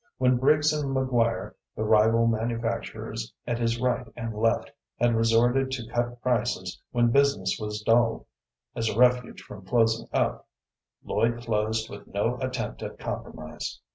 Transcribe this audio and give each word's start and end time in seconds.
When 0.17 0.37
Briggs 0.37 0.73
and 0.73 0.95
McGuire, 0.95 1.53
the 1.75 1.83
rival 1.83 2.25
manufacturers 2.25 3.35
at 3.45 3.59
his 3.59 3.79
right 3.79 4.07
and 4.15 4.33
left, 4.33 4.71
had 4.99 5.13
resorted 5.15 5.69
to 5.69 5.85
cut 5.91 6.19
prices 6.23 6.81
when 6.89 7.11
business 7.11 7.59
was 7.59 7.83
dull, 7.83 8.25
as 8.73 8.89
a 8.89 8.97
refuge 8.97 9.43
from 9.43 9.63
closing 9.63 10.07
up, 10.11 10.47
Lloyd 11.03 11.43
closed 11.43 11.87
with 11.87 12.07
no 12.07 12.39
attempt 12.41 12.81
at 12.81 12.97
compromise. 12.97 13.79